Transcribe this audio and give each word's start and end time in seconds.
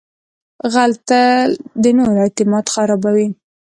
غل 0.73 0.91
تل 1.07 1.47
د 1.83 1.85
نورو 1.97 2.21
اعتماد 2.25 2.65
خرابوي 2.73 3.27